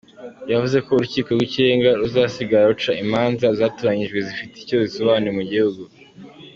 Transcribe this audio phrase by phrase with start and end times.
[0.51, 5.81] Yavuze ko Urukiko rw’Ikirenga ruzasigara ruca imanza zatoranyijwe zifite icyo zisobanuye ku gihugu.